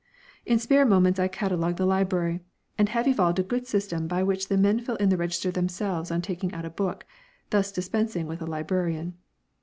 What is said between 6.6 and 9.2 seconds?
a book, thus dispensing with a librarian.